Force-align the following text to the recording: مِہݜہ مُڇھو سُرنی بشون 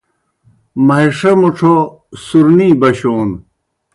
مِہݜہ 0.87 1.31
مُڇھو 1.39 1.75
سُرنی 2.25 2.69
بشون 2.79 3.29